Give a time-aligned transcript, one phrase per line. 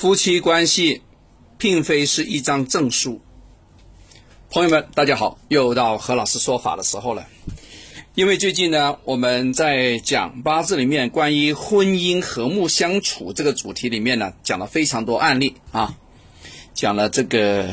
[0.00, 1.02] 夫妻关系
[1.58, 3.20] 并非是一张证书。
[4.48, 7.26] 朋友们，大家好，又到何老师说法的时候了。
[8.14, 15.94] 因为最近呢，我们在讲八字里面关于婚姻和睦相处这个主题里面呢，讲了非常多案例啊，
[16.72, 17.68] 讲了这个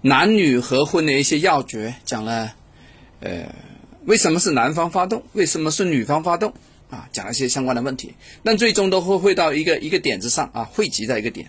[0.00, 2.54] 男女合婚的一些要诀，讲了
[3.20, 3.54] 呃
[4.04, 6.52] 为什么是男方发动，为什么是女方发动。
[6.90, 11.48] 啊，讲了一些相关的问题，但最终都会会到一个一个点子上啊，汇集在一个点，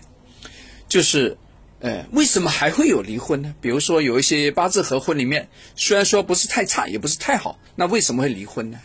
[0.88, 1.36] 就是，
[1.80, 3.54] 呃，为什么还会有离婚呢？
[3.60, 8.78] 比如说有一些八字合婚里面，虽然说不是太差，也不是太好，那为什么会离婚呢？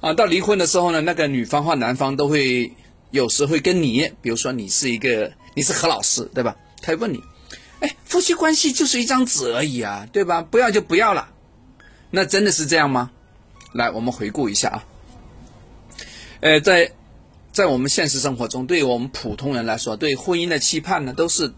[0.00, 2.72] 啊，到离婚的时候呢，那个女方或男方都会
[3.10, 6.56] 有时会跟你，比如说你是一个你是何老师对吧？
[6.80, 7.20] 他会问你，
[7.80, 10.42] 哎，夫妻关系就是一张纸而已啊，对吧？
[10.42, 11.30] 不要就不要了，
[12.12, 13.10] 那真的是这样吗？
[13.72, 14.84] 来，我们回顾一下啊。
[16.40, 16.92] 呃，在
[17.50, 21.52] 在我们现实生活中，对于我们普通人来说，对婚姻的期盼呢，都是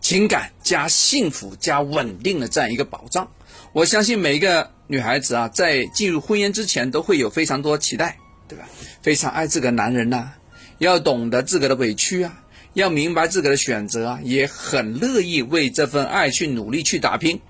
[0.00, 3.30] 情感加幸福加稳定的这样一个保障。
[3.72, 8.68] 我相信每一个女孩子啊，在进入婚姻之前，都会有非常多期待，对吧？
[9.00, 10.32] 非常爱这个男人呐，
[10.78, 12.42] 要懂得自个的委屈啊，
[12.74, 17.40] 要明白自个的选择啊，也很乐意为这份爱去努力去打拼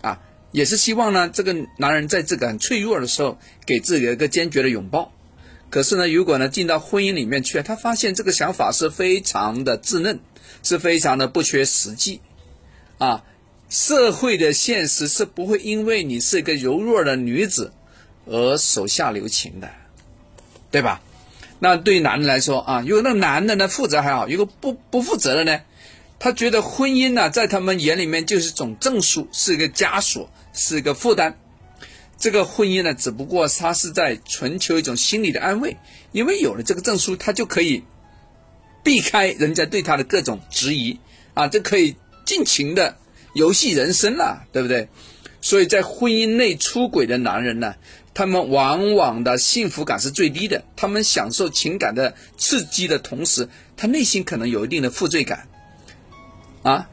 [0.00, 0.20] 啊，
[0.52, 5.10] 也是希望呢，这个男人在这个很脆弱的时候，给自己一个坚决的拥抱。
[5.74, 10.20] 可是呢，如果呢进到婚姻里面去，他发现这个想法是非常的稚嫩，
[10.62, 12.20] 是非常的不缺实际，
[12.98, 13.24] 啊，
[13.68, 17.72] 社会的现实是不会因为你是一个柔弱的女子
[18.24, 19.68] 而手下留情的，
[20.70, 21.00] 对吧？
[21.58, 25.60] 那对于男人来说啊，如果那男的呢负责还好，如果不不负责的呢，
[26.20, 31.36] 他觉得婚姻呢在他们眼里面就是种证书，是一个枷锁，是一个负担。
[32.24, 35.76] 这个婚姻呢，只不过他是在寻求一种心理的安慰，
[36.12, 37.84] 因为有了这个证书，他就可以
[38.82, 40.98] 避开人家对他的各种质疑
[41.34, 42.96] 啊，就可以尽情的
[43.34, 44.88] 游戏人生了，对不对？
[45.42, 47.74] 所以在婚姻内出轨的男人呢，
[48.14, 53.46] 他们往往的幸福感是最低的，他们享受情感的刺激的同时，
[53.76, 55.46] 他内心可能有一定的负罪感
[56.62, 56.88] 啊，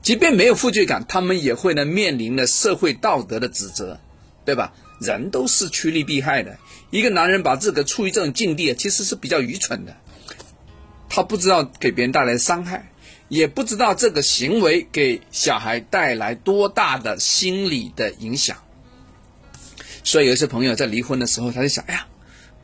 [0.00, 4.00] 即便没有负罪感，他们也会呢面临的社会道德的指责。
[4.46, 4.72] 对吧？
[4.98, 6.56] 人都是趋利避害的。
[6.90, 9.94] 一个男人把自个处于这种境地，其实是比较愚蠢的。
[11.08, 12.90] 他不知道给别人带来伤害，
[13.28, 18.56] 也不知道这个行为给小孩带来多大的心理的影响。
[20.04, 22.06] 所以有些朋友在离婚的时候，他就想：哎呀，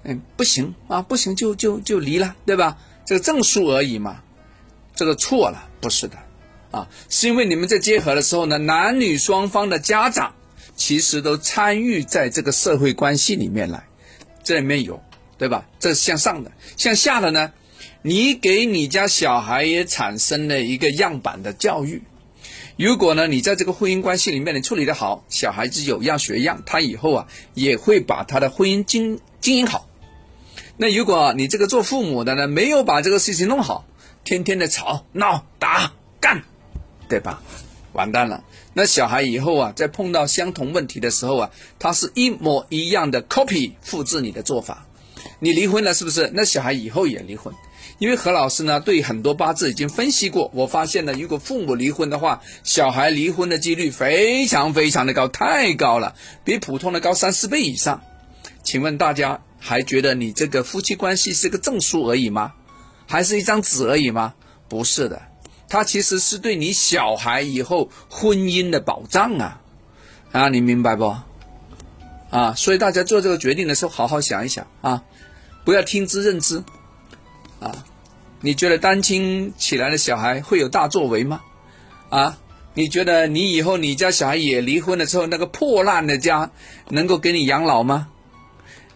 [0.05, 2.79] 嗯，不行啊，不行就就就离了，对吧？
[3.05, 4.23] 这个证书而已嘛，
[4.95, 6.17] 这个错了，不是的，
[6.71, 10.35] 啊，是因为你们在结合的时候呢，男女双方的家长。
[10.77, 13.85] 其实都参与在这个社会关系里面来，
[14.43, 15.03] 这里面有，
[15.39, 15.67] 对吧？
[15.79, 17.53] 这是向上的，向下的呢？
[18.03, 22.03] 你给你家小孩也产生了一个样板的教育。
[22.77, 29.89] 如果呢，你在这个婚姻关系里面你处理的好，小孩子有样学样，他以后啊也会把他的婚姻经经营好。
[30.77, 33.85] 那如果你这个做父母的呢，没有把这个事情弄好，
[34.25, 36.43] 天天的吵闹打干，
[37.09, 37.43] 对吧？
[37.93, 38.45] 完蛋了。
[38.75, 44.87] 那小孩以后啊，在碰到相同问题的时候啊，他是一模一样的 copy 复制你的做法。
[45.39, 46.31] 你离婚了是不是？
[46.35, 47.55] 那小孩以后也离婚，
[47.99, 56.15] 因为何老师呢对很多八字已经分析过，我发现呢，如果父母离婚的话，小孩离婚的几率非常非常的高，太高了，
[56.45, 58.03] 比普通的高三四倍以上。
[58.65, 62.53] 请问大家还觉得你这个夫妻关系是个证书而已吗？
[63.07, 64.35] 还是一张纸而已吗？
[64.69, 65.23] 不是的。
[65.73, 69.59] 它其实是对你小孩以后婚姻的保障啊，
[70.31, 71.17] 啊，你明白不？
[72.29, 75.03] 啊，所以大家做这个决定的时候，好好想一想啊，
[75.65, 76.63] 不要听之任之，
[77.59, 77.73] 啊，
[78.43, 81.41] 你觉得单亲起来的小孩会有大作为吗？
[82.11, 82.37] 啊，
[82.75, 86.51] 你觉得你以后你家小孩也离婚了之后，那个破烂的家
[86.91, 88.09] 能够给你养老吗？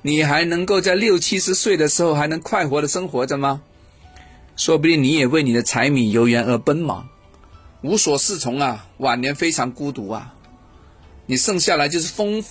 [0.03, 3.63] 你还能够在六七十岁的时候还能快活的生活着吗？
[4.57, 7.09] 说不定你也为你的柴米油盐而奔忙，
[7.83, 10.35] 无所适从啊，晚年非常孤独啊，
[11.27, 12.43] 你剩下来就是风，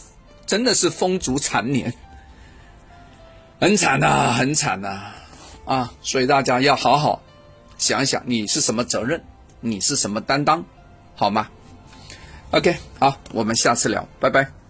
[0.46, 1.94] 真的是风烛残年，
[3.60, 5.12] 很惨呐，很惨呐，
[5.66, 5.92] 啊！
[6.02, 7.22] 所以大家要好好
[7.78, 9.24] 想一想，你是什么责任，
[9.60, 10.63] 你是什么担当，
[11.16, 11.48] 好吗
[12.52, 14.65] ？OK，好，我们下次聊，拜拜。